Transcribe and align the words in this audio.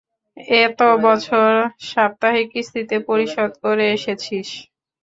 এত 0.61 0.79
বছর 1.05 1.49
সাপ্তাহিক 1.89 2.47
কিস্তিতে 2.53 2.95
পরিশোধ 3.09 3.51
করে 3.63 3.85
এসেছিস। 3.91 4.47